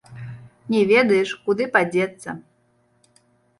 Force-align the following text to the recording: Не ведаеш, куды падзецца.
Не 0.75 0.81
ведаеш, 0.91 1.29
куды 1.45 1.63
падзецца. 1.77 2.29